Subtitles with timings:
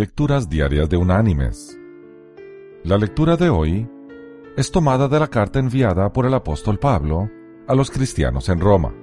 [0.00, 1.78] Lecturas Diarias de Unánimes.
[2.84, 3.86] La lectura de hoy
[4.56, 7.28] es tomada de la carta enviada por el apóstol Pablo
[7.68, 8.94] a los cristianos en Roma.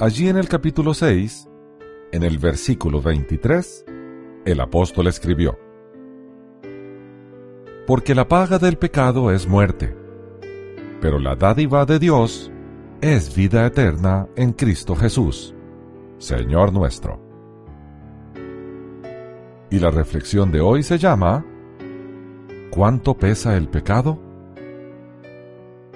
[0.00, 1.48] Allí en el capítulo 6,
[2.10, 3.84] en el versículo 23,
[4.46, 5.56] el apóstol escribió,
[7.86, 9.96] Porque la paga del pecado es muerte,
[11.00, 12.50] pero la dádiva de Dios
[13.00, 15.54] es vida eterna en Cristo Jesús,
[16.18, 17.27] Señor nuestro.
[19.70, 21.44] Y la reflexión de hoy se llama
[22.70, 24.18] ¿Cuánto pesa el pecado?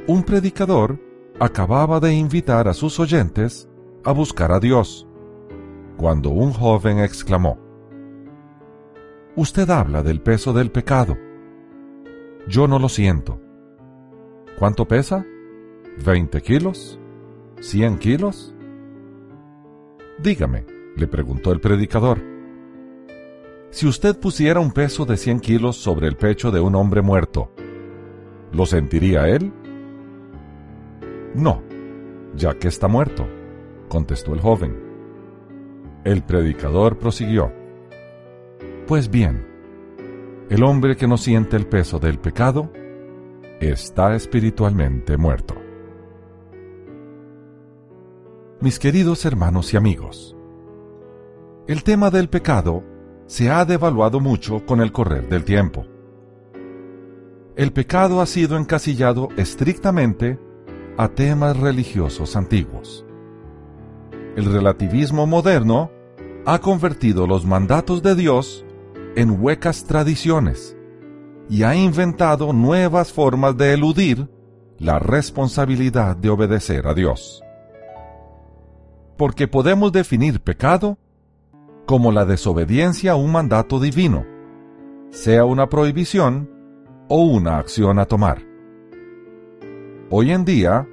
[0.07, 0.98] Un predicador
[1.39, 3.69] acababa de invitar a sus oyentes
[4.05, 5.07] a buscar a Dios,
[5.97, 7.59] cuando un joven exclamó,
[9.37, 11.17] Usted habla del peso del pecado.
[12.47, 13.41] Yo no lo siento.
[14.59, 15.25] ¿Cuánto pesa?
[16.05, 16.98] ¿20 kilos?
[17.57, 18.55] ¿100 kilos?
[20.19, 22.32] Dígame, le preguntó el predicador.
[23.73, 27.51] Si usted pusiera un peso de 100 kilos sobre el pecho de un hombre muerto,
[28.53, 29.51] ¿lo sentiría él?
[31.34, 31.62] No,
[32.37, 33.27] ya que está muerto,
[33.89, 34.77] contestó el joven.
[36.05, 37.50] El predicador prosiguió.
[38.87, 39.47] Pues bien,
[40.50, 42.70] el hombre que no siente el peso del pecado
[43.59, 45.55] está espiritualmente muerto.
[48.61, 50.37] Mis queridos hermanos y amigos,
[51.67, 52.92] el tema del pecado
[53.33, 55.86] se ha devaluado mucho con el correr del tiempo.
[57.56, 60.38] El pecado ha sido encasillado estrictamente
[60.98, 63.06] a temas religiosos antiguos.
[64.36, 65.91] El relativismo moderno
[66.44, 68.66] ha convertido los mandatos de Dios
[69.16, 70.77] en huecas tradiciones
[71.48, 74.28] y ha inventado nuevas formas de eludir
[74.78, 77.42] la responsabilidad de obedecer a Dios.
[79.16, 80.98] Porque podemos definir pecado
[81.86, 84.25] como la desobediencia a un mandato divino,
[85.11, 86.50] sea una prohibición
[87.08, 88.42] o una acción a tomar.
[90.10, 90.88] Hoy en día,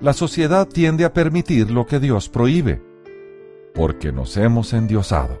[0.00, 2.82] la sociedad tiende a permitir lo que Dios prohíbe,
[3.74, 5.40] porque nos hemos endiosado.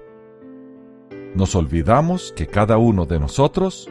[1.34, 3.88] Nos olvidamos que cada uno de nosotros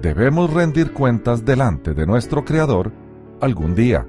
[0.00, 2.92] debemos rendir cuentas delante de nuestro Creador
[3.40, 4.06] algún día,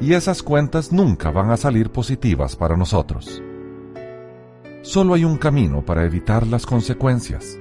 [0.00, 3.42] y esas cuentas nunca van a salir positivas para nosotros.
[4.88, 7.60] Solo hay un camino para evitar las consecuencias,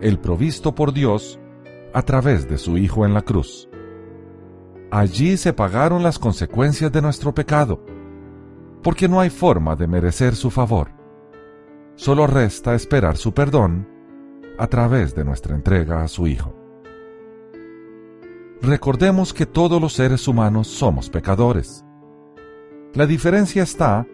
[0.00, 1.40] el provisto por Dios
[1.92, 3.68] a través de su Hijo en la cruz.
[4.92, 7.84] Allí se pagaron las consecuencias de nuestro pecado,
[8.84, 10.92] porque no hay forma de merecer su favor.
[11.96, 13.88] Solo resta esperar su perdón
[14.60, 16.54] a través de nuestra entrega a su Hijo.
[18.62, 21.84] Recordemos que todos los seres humanos somos pecadores.
[22.94, 24.06] La diferencia está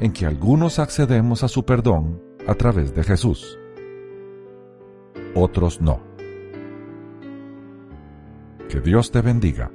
[0.00, 3.58] en que algunos accedemos a su perdón a través de Jesús.
[5.34, 6.00] Otros no.
[8.68, 9.70] Que Dios te bendiga.